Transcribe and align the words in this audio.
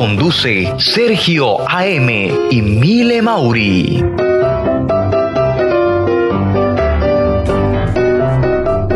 Conduce 0.00 0.72
Sergio 0.78 1.58
AM 1.68 2.08
y 2.50 2.62
Mile 2.62 3.20
Mauri. 3.20 4.02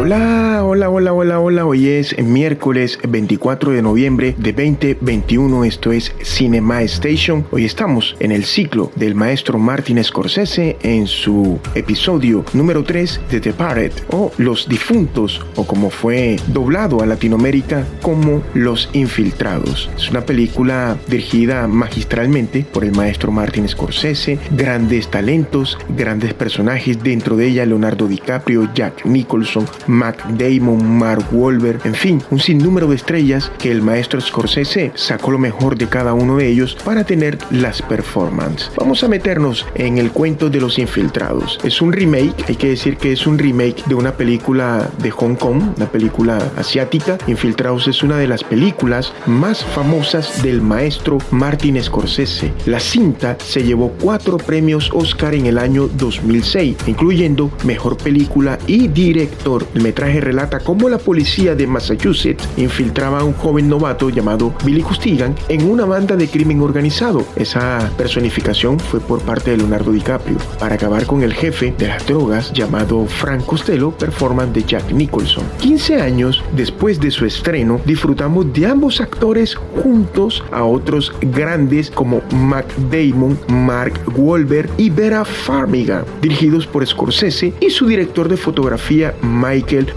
Hola, 0.00 0.53
hola, 0.75 0.91
hola, 0.91 1.12
hola, 1.12 1.39
hola. 1.39 1.67
Hoy 1.67 1.86
es 1.86 2.19
miércoles 2.20 2.98
24 3.08 3.70
de 3.70 3.80
noviembre 3.80 4.34
de 4.36 4.53
2021. 4.53 5.64
Esto 5.64 5.92
es 5.92 6.12
Cinema 6.20 6.83
Station. 6.83 7.47
Hoy 7.53 7.64
estamos 7.64 8.17
en 8.19 8.33
el 8.33 8.44
ciclo 8.44 8.91
del 8.97 9.14
maestro 9.14 9.56
Martin 9.61 10.02
Scorsese 10.02 10.77
en 10.83 11.06
su 11.06 11.61
episodio 11.77 12.45
número 12.55 12.83
3 12.83 13.20
de 13.30 13.41
The 13.41 13.52
Parrot 13.52 13.92
o 14.11 14.33
Los 14.36 14.69
Difuntos 14.69 15.47
o 15.55 15.64
como 15.64 15.91
fue 15.91 16.41
doblado 16.48 17.02
a 17.02 17.06
Latinoamérica 17.06 17.86
como 18.02 18.42
Los 18.52 18.91
Infiltrados. 18.95 19.89
Es 19.97 20.11
una 20.11 20.27
película 20.27 20.97
dirigida 21.06 21.69
magistralmente 21.69 22.67
por 22.72 22.84
el 22.84 22.91
maestro 22.91 23.30
Martin 23.30 23.69
Scorsese. 23.69 24.41
Grandes 24.50 25.08
talentos, 25.08 25.78
grandes 25.97 26.34
personajes 26.34 27.00
dentro 27.00 27.36
de 27.36 27.47
ella. 27.47 27.64
Leonardo 27.64 28.08
DiCaprio, 28.08 28.69
Jack 28.75 29.05
Nicholson, 29.05 29.67
Mac 29.86 30.20
Damon, 30.30 30.63
Mark 30.72 31.26
Wahlberg, 31.32 31.80
en 31.84 31.94
fin, 31.94 32.22
un 32.30 32.40
sinnúmero 32.40 32.88
de 32.88 32.96
estrellas 32.96 33.50
que 33.58 33.70
el 33.70 33.82
maestro 33.82 34.20
Scorsese 34.20 34.92
sacó 34.94 35.30
lo 35.30 35.38
mejor 35.38 35.76
de 35.76 35.86
cada 35.86 36.14
uno 36.14 36.38
de 36.38 36.48
ellos 36.48 36.76
para 36.84 37.05
tener 37.05 37.39
las 37.50 37.83
performances. 37.83 38.70
Vamos 38.77 39.05
a 39.05 39.08
meternos 39.08 39.66
en 39.74 39.98
el 39.98 40.11
cuento 40.11 40.50
de 40.50 40.61
los 40.61 40.78
infiltrados. 40.78 41.58
Es 41.64 41.83
un 41.83 41.92
remake, 41.92 42.44
hay 42.48 42.56
que 42.56 42.68
decir 42.70 42.96
que 42.96 43.12
es 43.12 43.27
un 43.27 43.39
remake 43.39 43.84
de 43.86 43.94
una 43.94 44.12
película 44.12 44.90
de 44.98 45.11
Hong 45.11 45.34
Kong, 45.34 45.62
una 45.77 45.86
película 45.86 46.39
asiática. 46.56 47.18
Infiltrados 47.27 47.89
es 47.89 48.02
una 48.02 48.18
de 48.18 48.28
las 48.28 48.44
películas 48.44 49.12
más 49.27 49.64
famosas 49.64 50.42
del 50.42 50.60
maestro 50.60 51.18
Martin 51.30 51.83
Scorsese. 51.83 52.52
La 52.66 52.80
cinta 52.80 53.36
se 53.40 53.62
llevó 53.62 53.90
cuatro 54.00 54.39
premios 54.39 54.90
Oscar 54.92 55.34
en 55.34 55.46
el 55.46 55.58
año 55.58 55.89
2006, 55.89 56.77
incluyendo 56.86 57.50
Mejor 57.64 57.96
Película 57.96 58.58
y 58.66 58.89
Director. 58.89 59.66
El 59.74 59.83
metraje 59.83 60.20
relata 60.20 60.53
cómo 60.60 60.88
la 60.88 60.98
policía 60.98 61.54
de 61.54 61.66
Massachusetts 61.66 62.48
infiltraba 62.56 63.20
a 63.20 63.24
un 63.24 63.34
joven 63.34 63.68
novato 63.68 64.10
llamado 64.10 64.54
Billy 64.64 64.82
Costigan 64.82 65.34
en 65.48 65.70
una 65.70 65.84
banda 65.84 66.16
de 66.16 66.28
crimen 66.28 66.60
organizado. 66.60 67.24
Esa 67.36 67.90
personificación 67.96 68.78
fue 68.78 69.00
por 69.00 69.20
parte 69.22 69.50
de 69.50 69.58
Leonardo 69.58 69.92
DiCaprio 69.92 70.36
para 70.58 70.74
acabar 70.74 71.06
con 71.06 71.22
el 71.22 71.32
jefe 71.32 71.74
de 71.78 71.88
las 71.88 72.06
drogas 72.06 72.52
llamado 72.52 73.06
Frank 73.06 73.44
Costello, 73.44 73.90
performance 73.92 74.52
de 74.52 74.64
Jack 74.64 74.90
Nicholson. 74.92 75.44
15 75.60 76.00
años 76.00 76.42
después 76.54 77.00
de 77.00 77.10
su 77.10 77.24
estreno, 77.24 77.80
disfrutamos 77.84 78.52
de 78.52 78.66
ambos 78.66 79.00
actores 79.00 79.54
juntos 79.54 80.42
a 80.52 80.64
otros 80.64 81.12
grandes 81.20 81.90
como 81.90 82.22
Mac 82.32 82.66
Damon, 82.90 83.38
Mark 83.48 84.00
Wahlberg 84.16 84.70
y 84.76 84.90
Vera 84.90 85.24
Farmiga, 85.24 86.04
dirigidos 86.20 86.66
por 86.66 86.86
Scorsese 86.86 87.54
y 87.60 87.70
su 87.70 87.86
director 87.86 88.28
de 88.28 88.36
fotografía 88.36 89.14
Michael 89.22 89.92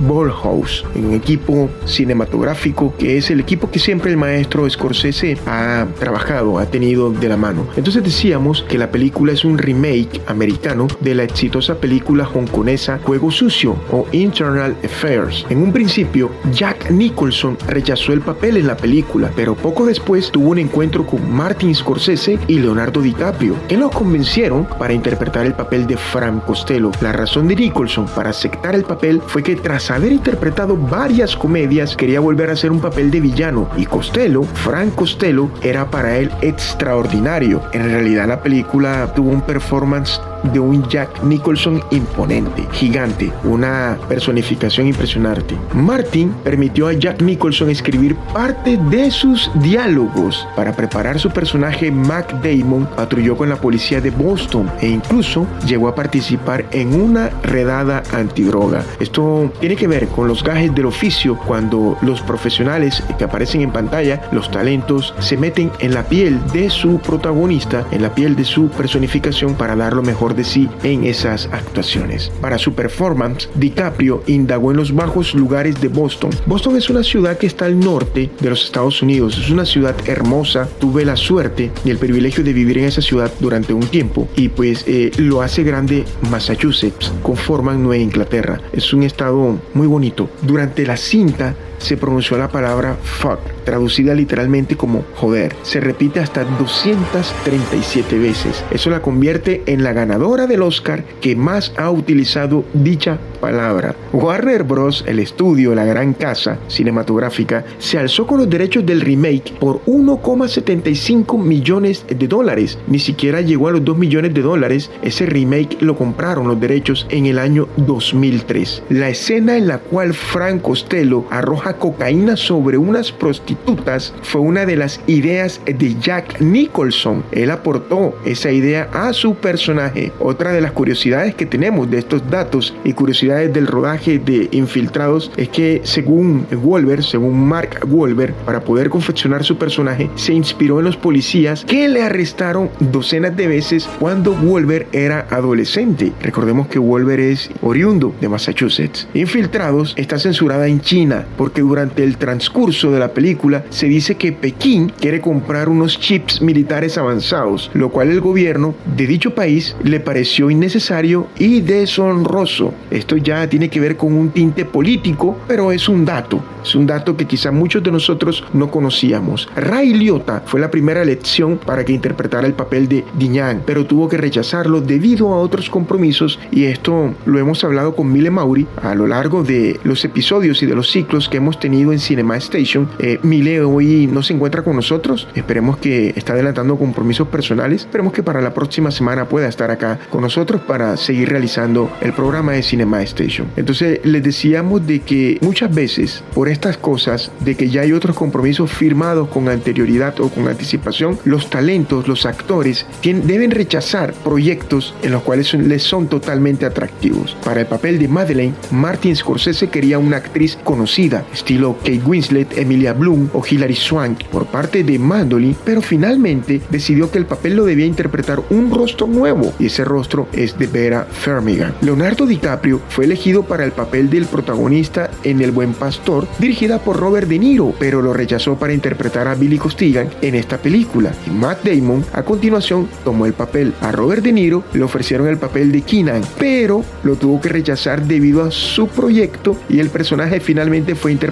Ballhaus, 0.47 0.85
un 0.95 1.13
equipo 1.13 1.69
cinematográfico 1.85 2.93
que 2.97 3.17
es 3.17 3.29
el 3.29 3.39
equipo 3.39 3.69
que 3.69 3.79
siempre 3.79 4.11
el 4.11 4.17
maestro 4.17 4.69
Scorsese 4.69 5.37
ha 5.45 5.87
trabajado, 5.99 6.59
ha 6.59 6.65
tenido 6.65 7.11
de 7.11 7.29
la 7.29 7.37
mano. 7.37 7.67
Entonces 7.75 8.03
decíamos 8.03 8.63
que 8.63 8.77
la 8.77 8.91
película 8.91 9.33
es 9.33 9.43
un 9.45 9.57
remake 9.57 10.21
americano 10.27 10.87
de 11.01 11.15
la 11.15 11.23
exitosa 11.23 11.75
película 11.75 12.27
hongkonesa 12.33 12.99
Juego 13.03 13.31
Sucio 13.31 13.75
o 13.91 14.05
Internal 14.11 14.75
Affairs. 14.83 15.45
En 15.49 15.61
un 15.61 15.71
principio, 15.71 16.31
Jack 16.51 16.89
Nicholson 16.91 17.57
rechazó 17.67 18.13
el 18.13 18.21
papel 18.21 18.57
en 18.57 18.67
la 18.67 18.77
película, 18.77 19.31
pero 19.35 19.55
poco 19.55 19.85
después 19.85 20.31
tuvo 20.31 20.51
un 20.51 20.59
encuentro 20.59 21.05
con 21.05 21.31
Martin 21.31 21.75
Scorsese 21.75 22.39
y 22.47 22.59
Leonardo 22.59 23.01
DiCaprio, 23.01 23.55
que 23.67 23.77
lo 23.77 23.89
convencieron 23.89 24.65
para 24.65 24.93
interpretar 24.93 25.45
el 25.45 25.53
papel 25.53 25.87
de 25.87 25.97
Frank 25.97 26.45
Costello. 26.45 26.91
La 27.01 27.11
razón 27.11 27.47
de 27.47 27.55
Nicholson 27.55 28.05
para 28.07 28.29
aceptar 28.29 28.75
el 28.75 28.83
papel 28.83 29.21
fue 29.25 29.43
que 29.43 29.55
tras 29.55 29.91
haber 29.91 30.11
interpretado 30.27 30.75
varias 30.75 31.37
comedias 31.37 31.95
quería 31.95 32.19
volver 32.19 32.49
a 32.49 32.53
hacer 32.53 32.69
un 32.69 32.81
papel 32.81 33.09
de 33.11 33.21
villano 33.21 33.69
y 33.77 33.85
Costello, 33.85 34.43
Frank 34.43 34.93
Costello, 34.93 35.49
era 35.61 35.89
para 35.89 36.17
él 36.17 36.29
extraordinario. 36.41 37.61
En 37.71 37.85
realidad 37.85 38.27
la 38.27 38.41
película 38.41 39.13
tuvo 39.15 39.29
un 39.29 39.39
performance 39.39 40.19
de 40.43 40.59
un 40.59 40.87
Jack 40.87 41.23
Nicholson 41.23 41.81
imponente, 41.91 42.65
gigante, 42.71 43.31
una 43.43 43.97
personificación 44.07 44.87
impresionante. 44.87 45.55
Martin 45.73 46.33
permitió 46.43 46.87
a 46.87 46.93
Jack 46.93 47.21
Nicholson 47.21 47.69
escribir 47.69 48.15
parte 48.33 48.77
de 48.89 49.11
sus 49.11 49.49
diálogos 49.55 50.47
para 50.55 50.73
preparar 50.73 51.19
su 51.19 51.29
personaje 51.29 51.91
Mac 51.91 52.41
Damon, 52.41 52.87
patrulló 52.95 53.35
con 53.35 53.49
la 53.49 53.55
policía 53.55 54.01
de 54.01 54.11
Boston 54.11 54.69
e 54.81 54.87
incluso 54.87 55.45
llegó 55.65 55.87
a 55.87 55.95
participar 55.95 56.65
en 56.71 56.99
una 56.99 57.29
redada 57.43 58.03
antidroga. 58.13 58.83
Esto 58.99 59.51
tiene 59.59 59.75
que 59.75 59.87
ver 59.87 60.07
con 60.07 60.27
los 60.27 60.43
gajes 60.43 60.73
del 60.73 60.85
oficio 60.85 61.37
cuando 61.37 61.97
los 62.01 62.21
profesionales 62.21 63.03
que 63.17 63.23
aparecen 63.23 63.61
en 63.61 63.71
pantalla, 63.71 64.21
los 64.31 64.49
talentos, 64.51 65.13
se 65.19 65.37
meten 65.37 65.71
en 65.79 65.93
la 65.93 66.03
piel 66.03 66.39
de 66.53 66.69
su 66.69 66.99
protagonista, 66.99 67.85
en 67.91 68.01
la 68.01 68.13
piel 68.13 68.35
de 68.35 68.45
su 68.45 68.69
personificación 68.69 69.55
para 69.55 69.75
dar 69.75 69.93
lo 69.93 70.01
mejor 70.01 70.26
de 70.35 70.43
sí 70.43 70.69
en 70.83 71.05
esas 71.05 71.47
actuaciones. 71.51 72.31
Para 72.41 72.57
su 72.57 72.73
performance, 72.73 73.49
DiCaprio 73.55 74.23
indagó 74.27 74.71
en 74.71 74.77
los 74.77 74.93
bajos 74.93 75.33
lugares 75.33 75.79
de 75.81 75.87
Boston. 75.87 76.31
Boston 76.45 76.77
es 76.77 76.89
una 76.89 77.03
ciudad 77.03 77.37
que 77.37 77.47
está 77.47 77.65
al 77.65 77.79
norte 77.79 78.29
de 78.39 78.49
los 78.49 78.65
Estados 78.65 79.01
Unidos. 79.01 79.37
Es 79.37 79.49
una 79.49 79.65
ciudad 79.65 79.95
hermosa. 80.07 80.67
Tuve 80.79 81.05
la 81.05 81.15
suerte 81.15 81.71
y 81.85 81.89
el 81.89 81.97
privilegio 81.97 82.43
de 82.43 82.53
vivir 82.53 82.77
en 82.77 82.85
esa 82.85 83.01
ciudad 83.01 83.31
durante 83.39 83.73
un 83.73 83.87
tiempo 83.87 84.27
y 84.35 84.49
pues 84.49 84.83
eh, 84.87 85.11
lo 85.17 85.41
hace 85.41 85.63
grande 85.63 86.05
Massachusetts. 86.29 87.11
Conforman 87.21 87.81
Nueva 87.83 88.01
Inglaterra. 88.01 88.61
Es 88.71 88.93
un 88.93 89.03
estado 89.03 89.57
muy 89.73 89.87
bonito. 89.87 90.29
Durante 90.41 90.85
la 90.85 90.97
cinta 90.97 91.55
se 91.77 91.97
pronunció 91.97 92.37
la 92.37 92.49
palabra 92.49 92.95
fuck, 93.01 93.39
traducida 93.63 94.13
literalmente 94.13 94.75
como 94.75 95.03
joder. 95.15 95.55
Se 95.63 95.79
repite 95.79 96.19
hasta 96.19 96.43
237 96.43 98.17
veces. 98.17 98.63
Eso 98.71 98.89
la 98.89 99.01
convierte 99.01 99.63
en 99.65 99.83
la 99.83 99.93
ganadora 99.93 100.47
del 100.47 100.61
Oscar 100.61 101.03
que 101.21 101.35
más 101.35 101.73
ha 101.77 101.89
utilizado 101.91 102.65
dicha 102.73 103.17
palabra. 103.39 103.95
Warner 104.13 104.63
Bros., 104.63 105.03
el 105.07 105.19
estudio, 105.19 105.75
la 105.75 105.85
gran 105.85 106.13
casa 106.13 106.57
cinematográfica, 106.67 107.65
se 107.77 107.97
alzó 107.97 108.25
con 108.25 108.39
los 108.39 108.49
derechos 108.49 108.85
del 108.85 109.01
remake 109.01 109.53
por 109.59 109.83
1,75 109.85 111.37
millones 111.37 112.05
de 112.07 112.27
dólares. 112.27 112.77
Ni 112.87 112.99
siquiera 112.99 113.41
llegó 113.41 113.67
a 113.67 113.71
los 113.71 113.85
2 113.85 113.97
millones 113.97 114.33
de 114.33 114.41
dólares. 114.41 114.89
Ese 115.01 115.25
remake 115.25 115.77
lo 115.81 115.97
compraron 115.97 116.47
los 116.47 116.59
derechos 116.59 117.07
en 117.09 117.25
el 117.25 117.39
año 117.39 117.67
2003. 117.77 118.83
La 118.89 119.09
escena 119.09 119.57
en 119.57 119.67
la 119.67 119.79
cual 119.79 120.13
Frank 120.13 120.61
Costello 120.61 121.25
arroja 121.29 121.66
cocaína 121.73 122.35
sobre 122.35 122.77
unas 122.77 123.11
prostitutas 123.11 124.13
fue 124.21 124.41
una 124.41 124.65
de 124.65 124.75
las 124.75 124.99
ideas 125.07 125.61
de 125.65 125.95
Jack 125.99 126.41
Nicholson. 126.41 127.23
Él 127.31 127.51
aportó 127.51 128.17
esa 128.25 128.51
idea 128.51 128.89
a 128.93 129.13
su 129.13 129.35
personaje. 129.35 130.11
Otra 130.19 130.51
de 130.51 130.61
las 130.61 130.71
curiosidades 130.71 131.35
que 131.35 131.45
tenemos 131.45 131.89
de 131.89 131.99
estos 131.99 132.29
datos 132.29 132.75
y 132.83 132.93
curiosidades 132.93 133.53
del 133.53 133.67
rodaje 133.67 134.19
de 134.19 134.49
Infiltrados 134.51 135.31
es 135.37 135.49
que 135.49 135.81
según 135.83 136.45
Wolver, 136.51 137.03
según 137.03 137.47
Mark 137.47 137.85
Wolver, 137.87 138.33
para 138.45 138.61
poder 138.61 138.89
confeccionar 138.89 139.43
su 139.43 139.57
personaje, 139.57 140.09
se 140.15 140.33
inspiró 140.33 140.79
en 140.79 140.85
los 140.85 140.97
policías 140.97 141.63
que 141.65 141.87
le 141.87 142.03
arrestaron 142.03 142.69
docenas 142.79 143.35
de 143.35 143.47
veces 143.47 143.89
cuando 143.99 144.33
Wolver 144.33 144.87
era 144.91 145.27
adolescente. 145.29 146.11
Recordemos 146.21 146.67
que 146.67 146.79
Wolver 146.79 147.19
es 147.19 147.49
oriundo 147.61 148.13
de 148.19 148.29
Massachusetts. 148.29 149.07
Infiltrados 149.13 149.93
está 149.97 150.19
censurada 150.19 150.67
en 150.67 150.81
China 150.81 151.25
porque 151.37 151.56
durante 151.61 152.03
el 152.03 152.17
transcurso 152.17 152.91
de 152.91 152.99
la 152.99 153.13
película 153.13 153.65
se 153.69 153.87
dice 153.87 154.15
que 154.15 154.31
Pekín 154.31 154.91
quiere 154.99 155.21
comprar 155.21 155.69
unos 155.69 155.99
chips 155.99 156.41
militares 156.41 156.97
avanzados, 156.97 157.71
lo 157.73 157.89
cual 157.89 158.09
el 158.09 158.21
gobierno 158.21 158.75
de 158.95 159.07
dicho 159.07 159.33
país 159.33 159.75
le 159.83 159.99
pareció 159.99 160.49
innecesario 160.49 161.27
y 161.37 161.61
deshonroso. 161.61 162.73
Esto 162.91 163.17
ya 163.17 163.47
tiene 163.49 163.69
que 163.69 163.79
ver 163.79 163.97
con 163.97 164.13
un 164.13 164.29
tinte 164.29 164.65
político, 164.65 165.37
pero 165.47 165.71
es 165.71 165.87
un 165.89 166.05
dato. 166.05 166.43
Es 166.63 166.75
un 166.75 166.85
dato 166.85 167.15
que 167.15 167.25
quizá 167.25 167.51
muchos 167.51 167.81
de 167.81 167.91
nosotros 167.91 168.43
no 168.53 168.69
conocíamos. 168.69 169.47
Ray 169.55 169.93
Liotta 169.93 170.43
fue 170.45 170.59
la 170.59 170.69
primera 170.69 171.01
elección 171.01 171.57
para 171.57 171.85
que 171.85 171.93
interpretara 171.93 172.45
el 172.45 172.53
papel 172.53 172.89
de 172.89 173.05
Diñán, 173.17 173.63
pero 173.65 173.85
tuvo 173.85 174.09
que 174.09 174.17
rechazarlo 174.17 174.81
debido 174.81 175.33
a 175.33 175.39
otros 175.39 175.69
compromisos 175.69 176.39
y 176.51 176.65
esto 176.65 177.13
lo 177.25 177.39
hemos 177.39 177.63
hablado 177.63 177.95
con 177.95 178.11
Mile 178.11 178.31
Mauri 178.31 178.67
a 178.81 178.95
lo 178.95 179.07
largo 179.07 179.43
de 179.43 179.79
los 179.83 180.03
episodios 180.03 180.61
y 180.61 180.65
de 180.65 180.75
los 180.75 180.91
ciclos 180.91 181.29
que 181.29 181.37
hemos 181.37 181.46
tenido 181.55 181.93
en 181.93 181.99
Cinema 181.99 182.35
Station. 182.37 182.89
Eh, 182.99 183.19
Mile 183.23 183.61
hoy 183.61 184.07
no 184.07 184.21
se 184.23 184.33
encuentra 184.33 184.63
con 184.63 184.75
nosotros, 184.75 185.27
esperemos 185.35 185.77
que 185.77 186.13
está 186.15 186.33
adelantando 186.33 186.77
compromisos 186.77 187.27
personales, 187.29 187.81
esperemos 187.81 188.13
que 188.13 188.23
para 188.23 188.41
la 188.41 188.53
próxima 188.53 188.91
semana 188.91 189.29
pueda 189.29 189.47
estar 189.47 189.71
acá 189.71 189.99
con 190.09 190.21
nosotros 190.21 190.61
para 190.61 190.97
seguir 190.97 191.29
realizando 191.29 191.89
el 192.01 192.13
programa 192.13 192.53
de 192.53 192.63
Cinema 192.63 193.01
Station. 193.03 193.47
Entonces 193.55 194.01
les 194.03 194.23
decíamos 194.23 194.85
de 194.85 194.99
que 194.99 195.37
muchas 195.41 195.73
veces 195.73 196.23
por 196.33 196.49
estas 196.49 196.77
cosas, 196.77 197.31
de 197.39 197.55
que 197.55 197.69
ya 197.69 197.81
hay 197.81 197.93
otros 197.93 198.15
compromisos 198.15 198.71
firmados 198.71 199.29
con 199.29 199.47
anterioridad 199.47 200.19
o 200.19 200.29
con 200.29 200.47
anticipación, 200.47 201.19
los 201.25 201.49
talentos, 201.49 202.07
los 202.07 202.25
actores 202.25 202.85
deben 203.03 203.51
rechazar 203.51 204.13
proyectos 204.13 204.93
en 205.03 205.11
los 205.11 205.23
cuales 205.23 205.53
les 205.53 205.83
son 205.83 206.07
totalmente 206.07 206.65
atractivos. 206.65 207.35
Para 207.43 207.61
el 207.61 207.67
papel 207.67 207.99
de 207.99 208.07
Madeleine, 208.07 208.53
Martin 208.71 209.15
Scorsese 209.15 209.69
quería 209.69 209.99
una 209.99 210.17
actriz 210.17 210.57
conocida, 210.63 211.25
estilo 211.37 211.77
Kate 211.77 212.01
Winslet, 212.05 212.57
Emilia 212.57 212.93
Bloom 212.93 213.29
o 213.33 213.43
Hilary 213.47 213.75
Swank, 213.75 214.25
por 214.25 214.47
parte 214.47 214.83
de 214.83 214.99
Mandolin, 214.99 215.55
pero 215.63 215.81
finalmente 215.81 216.61
decidió 216.69 217.09
que 217.11 217.19
el 217.19 217.25
papel 217.25 217.55
lo 217.55 217.65
debía 217.65 217.85
interpretar 217.85 218.41
un 218.49 218.71
rostro 218.71 219.07
nuevo, 219.07 219.53
y 219.59 219.67
ese 219.67 219.85
rostro 219.85 220.27
es 220.33 220.57
de 220.57 220.67
Vera 220.67 221.05
Farmiga. 221.09 221.73
Leonardo 221.81 222.25
DiCaprio 222.25 222.81
fue 222.89 223.05
elegido 223.05 223.43
para 223.43 223.63
el 223.63 223.71
papel 223.71 224.09
del 224.09 224.25
protagonista 224.25 225.11
en 225.23 225.41
El 225.41 225.51
Buen 225.51 225.73
Pastor, 225.73 226.27
dirigida 226.39 226.79
por 226.79 226.97
Robert 226.97 227.27
De 227.27 227.39
Niro, 227.39 227.73
pero 227.79 228.01
lo 228.01 228.13
rechazó 228.13 228.55
para 228.55 228.73
interpretar 228.73 229.27
a 229.27 229.35
Billy 229.35 229.57
Costigan 229.57 230.09
en 230.21 230.35
esta 230.35 230.57
película. 230.57 231.13
Y 231.27 231.29
Matt 231.29 231.63
Damon 231.63 232.03
a 232.13 232.23
continuación 232.23 232.87
tomó 233.03 233.25
el 233.25 233.33
papel. 233.33 233.73
A 233.81 233.91
Robert 233.91 234.23
De 234.23 234.31
Niro 234.31 234.63
le 234.73 234.83
ofrecieron 234.83 235.27
el 235.27 235.37
papel 235.37 235.71
de 235.71 235.81
Keenan, 235.81 236.21
pero 236.39 236.83
lo 237.03 237.15
tuvo 237.15 237.39
que 237.39 237.49
rechazar 237.49 238.05
debido 238.05 238.43
a 238.43 238.51
su 238.51 238.87
proyecto 238.87 239.55
y 239.69 239.79
el 239.79 239.89
personaje 239.89 240.39
finalmente 240.39 240.95
fue 240.95 241.11
interpretado 241.11 241.26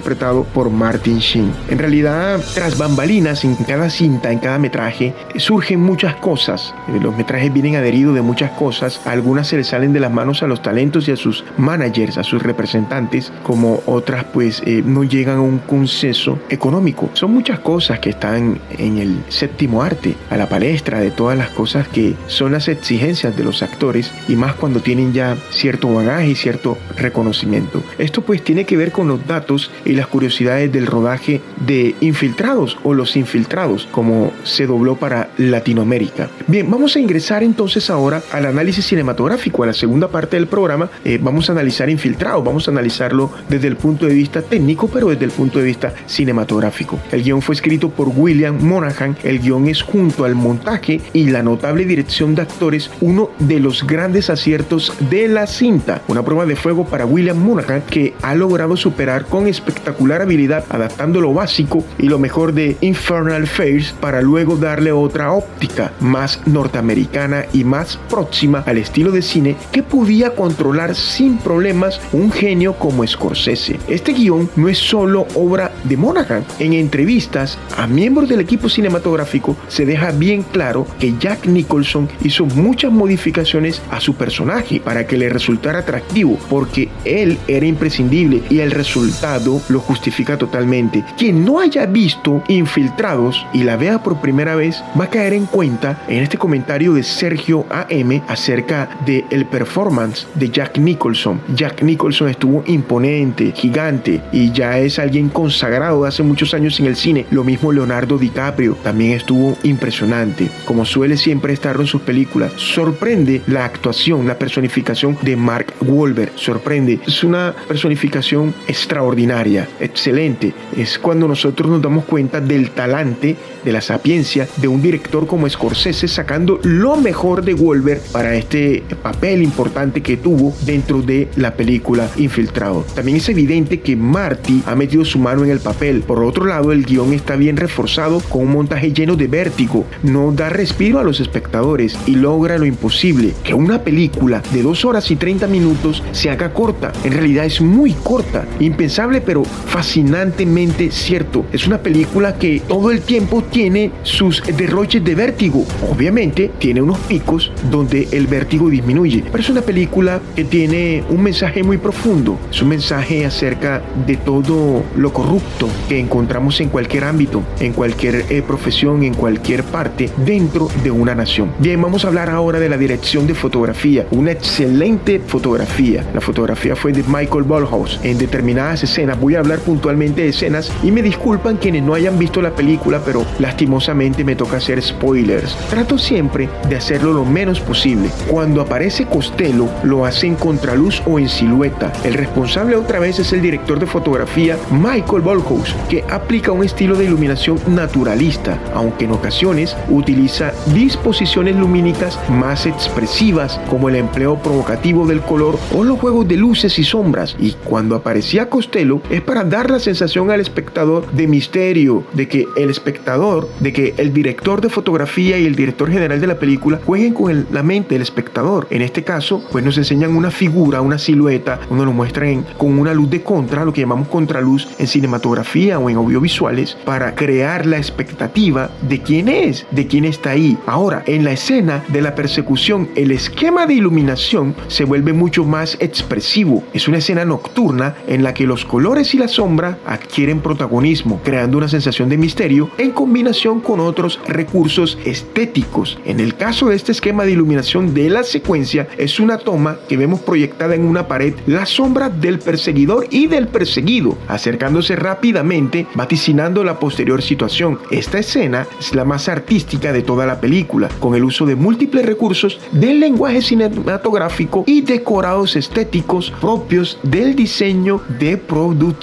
por 0.52 0.70
Martin 0.70 1.18
Sheen. 1.18 1.52
En 1.68 1.78
realidad, 1.78 2.40
tras 2.54 2.78
bambalinas 2.78 3.44
en 3.44 3.56
cada 3.56 3.90
cinta, 3.90 4.30
en 4.30 4.38
cada 4.38 4.58
metraje, 4.58 5.14
surgen 5.36 5.80
muchas 5.80 6.16
cosas. 6.16 6.74
Los 7.00 7.16
metrajes 7.16 7.52
vienen 7.52 7.76
adheridos 7.76 8.14
de 8.14 8.22
muchas 8.22 8.50
cosas. 8.52 9.00
Algunas 9.04 9.48
se 9.48 9.56
les 9.56 9.68
salen 9.68 9.92
de 9.92 10.00
las 10.00 10.12
manos 10.12 10.42
a 10.42 10.46
los 10.46 10.62
talentos 10.62 11.08
y 11.08 11.12
a 11.12 11.16
sus 11.16 11.44
managers, 11.56 12.18
a 12.18 12.24
sus 12.24 12.42
representantes, 12.42 13.32
como 13.42 13.82
otras 13.86 14.24
pues 14.24 14.62
eh, 14.64 14.82
no 14.84 15.04
llegan 15.04 15.38
a 15.38 15.42
un 15.42 15.58
consenso 15.58 16.38
económico. 16.48 17.10
Son 17.14 17.32
muchas 17.32 17.58
cosas 17.60 17.98
que 17.98 18.10
están 18.10 18.60
en 18.78 18.98
el 18.98 19.24
séptimo 19.28 19.82
arte, 19.82 20.14
a 20.30 20.36
la 20.36 20.48
palestra 20.48 21.00
de 21.00 21.10
todas 21.10 21.36
las 21.36 21.50
cosas 21.50 21.88
que 21.88 22.14
son 22.26 22.52
las 22.52 22.68
exigencias 22.68 23.36
de 23.36 23.44
los 23.44 23.62
actores 23.62 24.12
y 24.28 24.36
más 24.36 24.54
cuando 24.54 24.80
tienen 24.80 25.12
ya 25.12 25.36
cierto 25.50 25.92
bagaje 25.92 26.30
y 26.30 26.34
cierto 26.34 26.78
reconocimiento. 26.96 27.82
Esto 27.98 28.22
pues 28.22 28.42
tiene 28.42 28.64
que 28.64 28.76
ver 28.76 28.92
con 28.92 29.08
los 29.08 29.26
datos 29.26 29.70
y 29.86 29.94
las 29.94 30.06
curiosidades 30.06 30.72
del 30.72 30.86
rodaje 30.86 31.40
de 31.64 31.94
Infiltrados 32.00 32.78
o 32.82 32.94
Los 32.94 33.16
Infiltrados, 33.16 33.88
como 33.90 34.32
se 34.44 34.66
dobló 34.66 34.96
para 34.96 35.30
Latinoamérica. 35.38 36.28
Bien, 36.46 36.70
vamos 36.70 36.96
a 36.96 37.00
ingresar 37.00 37.42
entonces 37.42 37.88
ahora 37.90 38.22
al 38.32 38.46
análisis 38.46 38.84
cinematográfico, 38.84 39.62
a 39.62 39.66
la 39.66 39.72
segunda 39.72 40.08
parte 40.08 40.36
del 40.36 40.46
programa. 40.46 40.90
Eh, 41.04 41.18
vamos 41.20 41.48
a 41.48 41.52
analizar 41.52 41.88
Infiltrados, 41.88 42.44
vamos 42.44 42.68
a 42.68 42.70
analizarlo 42.70 43.30
desde 43.48 43.68
el 43.68 43.76
punto 43.76 44.06
de 44.06 44.14
vista 44.14 44.42
técnico, 44.42 44.88
pero 44.88 45.08
desde 45.08 45.24
el 45.24 45.30
punto 45.30 45.58
de 45.58 45.64
vista 45.64 45.94
cinematográfico. 46.06 46.98
El 47.12 47.22
guion 47.22 47.42
fue 47.42 47.54
escrito 47.54 47.88
por 47.90 48.08
William 48.08 48.58
Monaghan, 48.60 49.16
el 49.22 49.40
guion 49.40 49.68
es 49.68 49.82
junto 49.82 50.24
al 50.24 50.34
montaje 50.34 51.00
y 51.12 51.30
la 51.30 51.42
notable 51.42 51.84
dirección 51.84 52.34
de 52.34 52.42
actores 52.42 52.90
uno 53.00 53.30
de 53.38 53.60
los 53.60 53.86
grandes 53.86 54.30
aciertos 54.30 54.92
de 55.10 55.28
la 55.28 55.46
cinta, 55.46 56.02
una 56.08 56.24
prueba 56.24 56.46
de 56.46 56.56
fuego 56.56 56.84
para 56.86 57.06
William 57.06 57.38
Monaghan 57.38 57.82
que 57.88 58.14
ha 58.22 58.34
logrado 58.34 58.76
superar 58.76 59.26
con 59.26 59.46
espectacular 59.76 60.22
habilidad 60.22 60.64
adaptando 60.70 61.20
lo 61.20 61.34
básico 61.34 61.84
y 61.98 62.08
lo 62.08 62.18
mejor 62.18 62.54
de 62.54 62.76
Infernal 62.80 63.46
Fairs 63.46 63.94
para 64.00 64.22
luego 64.22 64.56
darle 64.56 64.90
otra 64.90 65.32
óptica 65.32 65.92
más 66.00 66.40
norteamericana 66.46 67.44
y 67.52 67.62
más 67.64 67.98
próxima 68.08 68.64
al 68.66 68.78
estilo 68.78 69.10
de 69.10 69.22
cine 69.22 69.56
que 69.72 69.82
podía 69.82 70.34
controlar 70.34 70.94
sin 70.94 71.38
problemas 71.38 72.00
un 72.12 72.32
genio 72.32 72.74
como 72.74 73.06
Scorsese. 73.06 73.78
Este 73.88 74.12
guion 74.12 74.48
no 74.56 74.68
es 74.68 74.78
solo 74.78 75.26
obra 75.34 75.72
de 75.84 75.96
Monaghan. 75.96 76.44
En 76.58 76.72
entrevistas 76.72 77.58
a 77.76 77.86
miembros 77.86 78.28
del 78.28 78.40
equipo 78.40 78.68
cinematográfico 78.68 79.56
se 79.68 79.84
deja 79.84 80.10
bien 80.10 80.42
claro 80.42 80.86
que 80.98 81.14
Jack 81.18 81.46
Nicholson 81.46 82.08
hizo 82.22 82.46
muchas 82.46 82.90
modificaciones 82.90 83.82
a 83.90 84.00
su 84.00 84.14
personaje 84.14 84.80
para 84.80 85.06
que 85.06 85.18
le 85.18 85.28
resultara 85.28 85.80
atractivo, 85.80 86.38
porque 86.48 86.88
él 87.04 87.38
era 87.46 87.66
imprescindible 87.66 88.42
y 88.48 88.60
el 88.60 88.70
resultado 88.70 89.55
lo 89.68 89.80
justifica 89.80 90.36
totalmente. 90.36 91.04
Quien 91.16 91.44
no 91.44 91.60
haya 91.60 91.86
visto 91.86 92.42
Infiltrados 92.48 93.46
y 93.52 93.62
la 93.62 93.76
vea 93.76 94.02
por 94.02 94.20
primera 94.20 94.56
vez 94.56 94.82
va 94.98 95.04
a 95.04 95.10
caer 95.10 95.32
en 95.32 95.46
cuenta 95.46 96.02
en 96.08 96.22
este 96.22 96.38
comentario 96.38 96.92
de 96.94 97.02
Sergio 97.02 97.66
AM 97.70 98.22
acerca 98.28 98.88
de 99.04 99.24
el 99.30 99.46
performance 99.46 100.26
de 100.34 100.50
Jack 100.50 100.78
Nicholson. 100.78 101.40
Jack 101.54 101.82
Nicholson 101.82 102.28
estuvo 102.28 102.62
imponente, 102.66 103.52
gigante 103.52 104.22
y 104.32 104.52
ya 104.52 104.78
es 104.78 104.98
alguien 104.98 105.28
consagrado 105.28 106.04
hace 106.04 106.22
muchos 106.22 106.54
años 106.54 106.78
en 106.80 106.86
el 106.86 106.96
cine. 106.96 107.26
Lo 107.30 107.44
mismo 107.44 107.72
Leonardo 107.72 108.18
DiCaprio 108.18 108.76
también 108.82 109.12
estuvo 109.12 109.56
impresionante, 109.62 110.50
como 110.64 110.84
suele 110.84 111.16
siempre 111.16 111.52
estar 111.52 111.76
en 111.80 111.86
sus 111.86 112.02
películas. 112.02 112.52
Sorprende 112.56 113.42
la 113.46 113.64
actuación, 113.64 114.26
la 114.26 114.38
personificación 114.38 115.18
de 115.22 115.36
Mark 115.36 115.74
Wahlberg. 115.80 116.32
Sorprende. 116.36 117.00
Es 117.06 117.24
una 117.24 117.54
personificación 117.68 118.54
extraordinaria, 118.66 119.45
excelente. 119.80 120.54
Es 120.76 120.98
cuando 120.98 121.28
nosotros 121.28 121.70
nos 121.70 121.82
damos 121.82 122.04
cuenta 122.04 122.40
del 122.40 122.70
talante, 122.70 123.36
de 123.64 123.72
la 123.72 123.80
sapiencia 123.80 124.48
de 124.56 124.68
un 124.68 124.82
director 124.82 125.26
como 125.26 125.48
Scorsese 125.48 126.08
sacando 126.08 126.60
lo 126.62 126.96
mejor 126.96 127.44
de 127.44 127.54
Wahlberg 127.54 128.00
para 128.12 128.34
este 128.34 128.82
papel 129.02 129.42
importante 129.42 130.02
que 130.02 130.16
tuvo 130.16 130.54
dentro 130.64 131.02
de 131.02 131.28
la 131.36 131.54
película 131.54 132.08
Infiltrado. 132.16 132.84
También 132.94 133.18
es 133.18 133.28
evidente 133.28 133.80
que 133.80 133.96
Marty 133.96 134.62
ha 134.66 134.74
metido 134.74 135.04
su 135.04 135.18
mano 135.18 135.44
en 135.44 135.50
el 135.50 135.60
papel. 135.60 136.02
Por 136.02 136.22
otro 136.22 136.44
lado, 136.44 136.72
el 136.72 136.84
guion 136.84 137.12
está 137.12 137.36
bien 137.36 137.56
reforzado 137.56 138.20
con 138.20 138.42
un 138.42 138.52
montaje 138.52 138.92
lleno 138.92 139.16
de 139.16 139.26
vértigo. 139.26 139.84
No 140.02 140.32
da 140.32 140.48
respiro 140.48 140.98
a 140.98 141.04
los 141.04 141.20
espectadores 141.20 141.98
y 142.06 142.16
logra 142.16 142.58
lo 142.58 142.66
imposible, 142.66 143.34
que 143.44 143.54
una 143.54 143.82
película 143.82 144.42
de 144.52 144.62
2 144.62 144.84
horas 144.84 145.10
y 145.10 145.16
30 145.16 145.46
minutos 145.46 146.02
se 146.12 146.30
haga 146.30 146.52
corta. 146.52 146.92
En 147.04 147.12
realidad 147.12 147.44
es 147.44 147.60
muy 147.60 147.92
corta, 147.92 148.46
impensable 148.60 149.20
fascinantemente 149.44 150.90
cierto. 150.90 151.44
Es 151.52 151.66
una 151.66 151.78
película 151.78 152.38
que 152.38 152.60
todo 152.66 152.90
el 152.90 153.02
tiempo 153.02 153.42
tiene 153.42 153.92
sus 154.02 154.42
derroches 154.56 155.04
de 155.04 155.14
vértigo. 155.14 155.64
Obviamente 155.90 156.50
tiene 156.58 156.82
unos 156.82 156.98
picos 157.00 157.52
donde 157.70 158.08
el 158.12 158.26
vértigo 158.26 158.68
disminuye, 158.68 159.24
pero 159.30 159.42
es 159.42 159.50
una 159.50 159.62
película 159.62 160.20
que 160.34 160.44
tiene 160.44 161.04
un 161.08 161.22
mensaje 161.22 161.62
muy 161.62 161.78
profundo. 161.78 162.38
Es 162.50 162.62
un 162.62 162.68
mensaje 162.68 163.24
acerca 163.24 163.82
de 164.06 164.16
todo 164.16 164.82
lo 164.96 165.12
corrupto 165.12 165.68
que 165.88 165.98
encontramos 165.98 166.60
en 166.60 166.68
cualquier 166.68 167.04
ámbito, 167.04 167.42
en 167.60 167.72
cualquier 167.72 168.24
eh, 168.28 168.42
profesión, 168.46 169.02
en 169.02 169.14
cualquier 169.14 169.64
parte 169.64 170.10
dentro 170.24 170.68
de 170.82 170.90
una 170.90 171.14
nación. 171.14 171.52
Bien, 171.58 171.80
vamos 171.80 172.04
a 172.04 172.08
hablar 172.08 172.30
ahora 172.30 172.58
de 172.58 172.68
la 172.68 172.76
dirección 172.76 173.26
de 173.26 173.34
fotografía. 173.34 174.06
Una 174.10 174.32
excelente 174.32 175.20
fotografía. 175.26 176.04
La 176.14 176.20
fotografía 176.20 176.76
fue 176.76 176.92
de 176.92 177.02
Michael 177.04 177.44
Ballhaus. 177.44 178.00
En 178.02 178.18
determinadas 178.18 178.82
escenas, 178.82 179.18
voy 179.26 179.34
a 179.34 179.40
hablar 179.40 179.58
puntualmente 179.58 180.22
de 180.22 180.28
escenas 180.28 180.72
y 180.84 180.92
me 180.92 181.02
disculpan 181.02 181.56
quienes 181.56 181.82
no 181.82 181.94
hayan 181.94 182.16
visto 182.16 182.40
la 182.40 182.54
película, 182.54 183.02
pero 183.04 183.26
lastimosamente 183.40 184.22
me 184.22 184.36
toca 184.36 184.58
hacer 184.58 184.80
spoilers. 184.80 185.56
Trato 185.68 185.98
siempre 185.98 186.48
de 186.68 186.76
hacerlo 186.76 187.12
lo 187.12 187.24
menos 187.24 187.58
posible. 187.58 188.08
Cuando 188.30 188.60
aparece 188.60 189.06
Costello, 189.06 189.68
lo 189.82 190.04
hace 190.04 190.28
en 190.28 190.36
contraluz 190.36 191.02
o 191.06 191.18
en 191.18 191.28
silueta. 191.28 191.92
El 192.04 192.14
responsable 192.14 192.76
otra 192.76 193.00
vez 193.00 193.18
es 193.18 193.32
el 193.32 193.42
director 193.42 193.80
de 193.80 193.86
fotografía 193.86 194.58
Michael 194.70 195.22
Bolhouse, 195.22 195.74
que 195.88 196.04
aplica 196.08 196.52
un 196.52 196.62
estilo 196.62 196.94
de 196.94 197.06
iluminación 197.06 197.58
naturalista, 197.66 198.60
aunque 198.74 199.06
en 199.06 199.10
ocasiones 199.10 199.76
utiliza 199.88 200.52
disposiciones 200.72 201.56
lumínicas 201.56 202.16
más 202.30 202.64
expresivas 202.64 203.60
como 203.68 203.88
el 203.88 203.96
empleo 203.96 204.36
provocativo 204.36 205.04
del 205.04 205.20
color 205.20 205.58
o 205.74 205.82
los 205.82 205.98
juegos 205.98 206.28
de 206.28 206.36
luces 206.36 206.78
y 206.78 206.84
sombras. 206.84 207.34
Y 207.40 207.56
cuando 207.64 207.96
aparecía 207.96 208.48
Costello 208.48 209.00
es 209.16 209.22
para 209.22 209.44
dar 209.44 209.70
la 209.70 209.78
sensación 209.78 210.30
al 210.30 210.40
espectador 210.40 211.10
de 211.12 211.26
misterio, 211.26 212.04
de 212.12 212.28
que 212.28 212.46
el 212.56 212.70
espectador, 212.70 213.48
de 213.60 213.72
que 213.72 213.94
el 213.96 214.12
director 214.12 214.60
de 214.60 214.68
fotografía 214.68 215.38
y 215.38 215.46
el 215.46 215.54
director 215.54 215.90
general 215.90 216.20
de 216.20 216.26
la 216.26 216.38
película 216.38 216.80
jueguen 216.84 217.14
con 217.14 217.46
la 217.50 217.62
mente 217.62 217.94
del 217.94 218.02
espectador. 218.02 218.66
En 218.70 218.82
este 218.82 219.04
caso, 219.04 219.42
pues 219.50 219.64
nos 219.64 219.78
enseñan 219.78 220.14
una 220.14 220.30
figura, 220.30 220.80
una 220.80 220.98
silueta, 220.98 221.60
uno 221.70 221.84
lo 221.84 221.92
muestran 221.92 222.44
con 222.58 222.78
una 222.78 222.92
luz 222.92 223.10
de 223.10 223.22
contra, 223.22 223.64
lo 223.64 223.72
que 223.72 223.80
llamamos 223.80 224.08
contraluz 224.08 224.68
en 224.78 224.86
cinematografía 224.86 225.78
o 225.78 225.88
en 225.88 225.96
audiovisuales, 225.96 226.76
para 226.84 227.14
crear 227.14 227.64
la 227.64 227.78
expectativa 227.78 228.70
de 228.88 229.00
quién 229.00 229.28
es, 229.28 229.66
de 229.70 229.86
quién 229.86 230.04
está 230.04 230.30
ahí. 230.30 230.58
Ahora, 230.66 231.02
en 231.06 231.24
la 231.24 231.32
escena 231.32 231.84
de 231.88 232.02
la 232.02 232.14
persecución, 232.14 232.90
el 232.96 233.10
esquema 233.12 233.66
de 233.66 233.74
iluminación 233.74 234.54
se 234.68 234.84
vuelve 234.84 235.12
mucho 235.12 235.44
más 235.44 235.76
expresivo. 235.80 236.62
Es 236.74 236.86
una 236.86 236.98
escena 236.98 237.24
nocturna 237.24 237.94
en 238.06 238.22
la 238.22 238.34
que 238.34 238.46
los 238.46 238.64
colores 238.64 239.05
y 239.14 239.18
la 239.18 239.28
sombra 239.28 239.78
adquieren 239.86 240.40
protagonismo, 240.40 241.20
creando 241.22 241.58
una 241.58 241.68
sensación 241.68 242.08
de 242.08 242.18
misterio 242.18 242.70
en 242.78 242.90
combinación 242.90 243.60
con 243.60 243.80
otros 243.80 244.18
recursos 244.26 244.98
estéticos. 245.04 245.98
En 246.04 246.20
el 246.20 246.34
caso 246.34 246.68
de 246.68 246.76
este 246.76 246.92
esquema 246.92 247.24
de 247.24 247.32
iluminación 247.32 247.94
de 247.94 248.10
la 248.10 248.24
secuencia, 248.24 248.88
es 248.98 249.20
una 249.20 249.38
toma 249.38 249.76
que 249.88 249.96
vemos 249.96 250.20
proyectada 250.20 250.74
en 250.74 250.84
una 250.84 251.08
pared 251.08 251.34
la 251.46 251.66
sombra 251.66 252.08
del 252.08 252.38
perseguidor 252.38 253.06
y 253.10 253.26
del 253.26 253.48
perseguido, 253.48 254.16
acercándose 254.28 254.96
rápidamente, 254.96 255.86
vaticinando 255.94 256.64
la 256.64 256.78
posterior 256.78 257.22
situación. 257.22 257.78
Esta 257.90 258.18
escena 258.18 258.66
es 258.78 258.94
la 258.94 259.04
más 259.04 259.28
artística 259.28 259.92
de 259.92 260.02
toda 260.02 260.26
la 260.26 260.40
película, 260.40 260.88
con 261.00 261.14
el 261.14 261.24
uso 261.24 261.46
de 261.46 261.56
múltiples 261.56 262.06
recursos 262.06 262.58
del 262.72 263.00
lenguaje 263.00 263.42
cinematográfico 263.42 264.64
y 264.66 264.80
decorados 264.80 265.56
estéticos 265.56 266.32
propios 266.40 266.98
del 267.02 267.36
diseño 267.36 268.00
de 268.18 268.36
producción. 268.36 268.95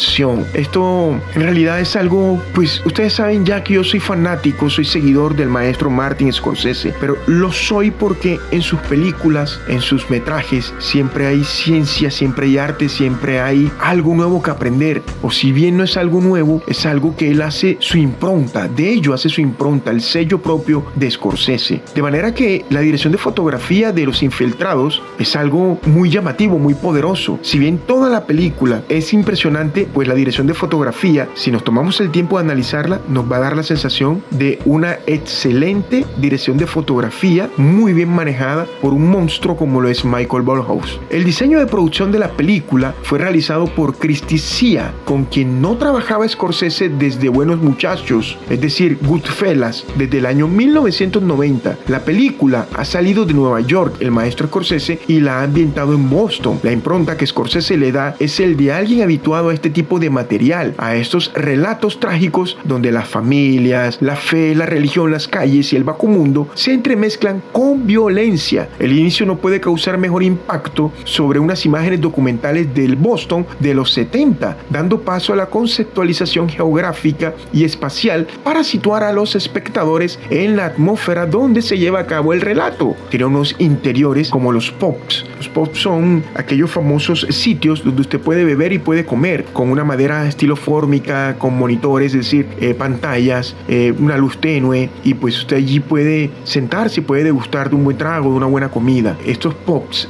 Esto 0.54 1.20
en 1.36 1.42
realidad 1.42 1.80
es 1.80 1.96
algo, 1.96 2.42
pues 2.54 2.82
ustedes 2.86 3.14
saben 3.14 3.46
ya 3.46 3.64
que 3.64 3.76
yo 3.76 3.84
soy 3.84 4.00
fanático, 4.00 4.70
soy 4.70 4.86
seguidor 4.86 5.36
del 5.36 5.50
maestro 5.50 5.90
Martin 5.90 6.32
Scorsese, 6.32 6.94
pero 7.00 7.18
lo 7.28 7.52
soy 7.52 7.92
porque 7.92 8.40
en 8.52 8.62
sus 8.62 8.80
películas, 8.82 9.60
en 9.68 9.82
sus 9.82 10.10
metrajes, 10.10 10.74
siempre 10.80 11.28
hay 11.28 11.44
ciencia, 11.44 12.12
siempre 12.12 12.48
hay 12.48 12.58
arte, 12.58 12.90
siempre 12.90 13.40
hay 13.40 13.72
algo 13.80 14.16
nuevo 14.16 14.42
que 14.42 14.52
aprender. 14.52 15.02
O 15.22 15.32
si 15.32 15.52
bien 15.52 15.78
no 15.78 15.84
es 15.84 15.98
algo 15.98 16.22
nuevo, 16.22 16.62
es 16.68 16.86
algo 16.86 17.16
que 17.16 17.32
él 17.32 17.42
hace 17.42 17.78
su 17.80 17.98
impronta, 17.98 18.68
de 18.68 18.90
ello 18.90 19.14
hace 19.14 19.30
su 19.30 19.42
impronta, 19.42 19.92
el 19.92 20.02
sello 20.02 20.42
propio 20.42 20.86
de 20.96 21.10
Scorsese. 21.10 21.82
De 21.94 22.02
manera 22.02 22.34
que 22.34 22.66
la 22.70 22.82
dirección 22.82 23.12
de 23.12 23.20
fotografía 23.20 23.92
de 23.92 24.06
Los 24.06 24.24
Infiltrados 24.24 25.02
es 25.20 25.36
algo 25.36 25.80
muy 25.86 26.10
llamativo, 26.10 26.58
muy 26.58 26.74
poderoso. 26.74 27.40
Si 27.42 27.60
bien 27.60 27.78
toda 27.78 28.10
la 28.10 28.26
película 28.26 28.84
es 28.90 29.14
impresionante, 29.14 29.83
pues 29.92 30.08
la 30.08 30.16
dirección 30.16 30.48
de 30.48 30.54
fotografía, 30.54 31.30
si 31.34 31.52
nos 31.52 31.64
tomamos 31.64 32.00
el 32.02 32.12
tiempo 32.12 32.38
de 32.38 32.46
analizarla, 32.46 33.02
nos 33.10 33.32
va 33.32 33.38
a 33.38 33.42
dar 33.42 33.56
la 33.56 33.64
sensación 33.64 34.24
de 34.32 34.60
una 34.66 34.98
excelente 35.08 36.06
dirección 36.18 36.58
de 36.58 36.68
fotografía, 36.68 37.50
muy 37.58 37.94
bien 37.94 38.10
manejada 38.10 38.68
por 38.82 38.94
un 38.94 39.10
monstruo 39.10 39.56
como 39.56 39.82
lo 39.82 39.90
es 39.90 40.06
Michael 40.06 40.44
Bolhouse. 40.44 41.00
El 41.10 41.24
diseño 41.24 41.60
de 41.60 41.68
producción 41.68 42.12
de 42.12 42.20
la 42.20 42.30
película 42.30 42.94
fue 43.04 43.20
realizado 43.20 43.66
por 43.66 43.96
Christy 43.98 44.38
Sia, 44.38 44.94
con 45.06 45.26
quien 45.26 45.62
no 45.62 45.78
trabajaba 45.78 46.28
Scorsese 46.28 46.90
desde 46.90 47.30
Buenos 47.30 47.60
Muchachos, 47.60 48.38
es 48.50 48.62
decir, 48.62 48.98
Goodfellas, 49.02 49.86
desde 49.98 50.20
el 50.20 50.26
año 50.26 50.48
1990. 50.48 51.78
La 51.88 52.00
película 52.00 52.68
ha 52.76 52.86
salido 52.86 53.26
de 53.26 53.34
Nueva 53.34 53.62
York, 53.62 53.96
el 54.00 54.12
maestro 54.12 54.48
Scorsese, 54.48 55.00
y 55.08 55.20
la 55.20 55.40
ha 55.40 55.44
ambientado 55.44 55.94
en 55.94 56.10
Boston. 56.10 56.60
La 56.64 56.72
impronta 56.72 57.18
que 57.18 57.28
Scorsese 57.28 57.78
le 57.78 57.92
da 57.92 58.16
es 58.20 58.40
el 58.40 58.58
de 58.58 58.72
alguien 58.72 59.02
habituado 59.02 59.50
a 59.50 59.54
este 59.54 59.70
tipo 59.74 60.00
de 60.00 60.10
material, 60.10 60.74
a 60.78 60.96
estos 60.96 61.32
relatos 61.34 62.00
trágicos 62.00 62.58
donde 62.64 62.92
las 62.92 63.08
familias, 63.08 63.98
la 64.02 64.16
fe, 64.16 64.56
la 64.56 64.66
religión, 64.66 65.12
las 65.12 65.28
calles 65.28 65.74
y 65.74 65.76
el 65.76 65.84
bajo 65.84 66.08
mundo 66.08 66.48
se 66.54 66.74
entremezclan 66.74 67.42
con 67.52 67.86
violencia. 67.86 68.70
El 68.80 68.98
inicio 68.98 69.26
no 69.26 69.38
puede 69.38 69.60
causar 69.60 69.98
mejor 69.98 70.24
impacto 70.24 70.92
sobre 71.04 71.40
unas 71.40 71.66
imágenes 71.66 72.02
documentales 72.02 72.74
del 72.74 72.96
Boston 72.96 73.46
de 73.60 73.74
los 73.74 73.92
70, 73.94 74.58
dando 74.70 75.02
paso 75.02 75.34
a 75.34 75.36
la 75.36 75.48
conceptualización 75.48 76.50
geográfica 76.50 77.34
y 77.52 77.64
espacial 77.64 78.28
para 78.44 78.64
situar 78.64 79.04
a 79.04 79.14
los 79.14 79.36
espectadores 79.36 80.20
en 80.30 80.56
la 80.56 80.66
atmósfera 80.66 81.26
donde 81.26 81.62
se 81.62 81.78
lleva 81.78 82.00
a 82.00 82.08
cabo 82.08 82.34
el 82.34 82.42
relato. 82.42 82.96
Tiene 83.10 83.26
unos 83.26 83.56
interiores 83.60 84.30
como 84.30 84.52
los 84.52 84.72
pops. 84.72 85.26
Los 85.38 85.50
pops 85.50 85.80
son 85.80 86.24
aquellos 86.36 86.72
famosos 86.72 87.28
sitios 87.30 87.84
donde 87.84 88.02
usted 88.02 88.20
puede 88.20 88.46
beber 88.46 88.74
y 88.74 88.80
puede 88.80 89.06
comer 89.06 89.46
con 89.54 89.70
una 89.70 89.84
madera 89.84 90.28
estilo 90.28 90.56
fórmica, 90.56 91.36
con 91.38 91.58
monitores, 91.58 92.14
es 92.14 92.26
decir, 92.26 92.48
eh, 92.60 92.74
pantallas, 92.74 93.56
eh, 93.68 93.94
una 93.98 94.18
luz 94.18 94.38
tenue 94.38 94.90
y 95.04 95.14
pues 95.14 95.38
usted 95.38 95.58
allí 95.58 95.80
puede 95.80 96.32
sentarse 96.44 97.02
puede 97.02 97.24
degustar 97.24 97.70
de 97.70 97.76
un 97.76 97.84
buen 97.84 97.98
trago, 97.98 98.30
de 98.32 98.36
una 98.36 98.48
buena 98.48 98.70
comida. 98.70 99.18
Estos 99.26 99.56